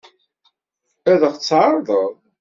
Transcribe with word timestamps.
Ad 1.11 1.21
ɣ-tt-tɛeṛḍeḍ? 1.29 2.13